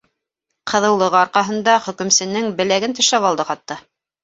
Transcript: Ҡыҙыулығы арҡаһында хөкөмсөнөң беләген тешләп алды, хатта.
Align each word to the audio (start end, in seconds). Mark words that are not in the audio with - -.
Ҡыҙыулығы 0.71 1.19
арҡаһында 1.19 1.77
хөкөмсөнөң 1.89 2.49
беләген 2.63 2.99
тешләп 3.03 3.31
алды, 3.33 3.49
хатта. 3.53 3.81